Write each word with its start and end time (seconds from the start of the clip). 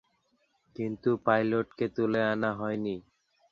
কিন্তু 0.75 1.09
পাইলটকে 1.25 1.85
তুলে 1.95 2.21
আনা 2.31 2.49
হয়নি। 2.53 2.95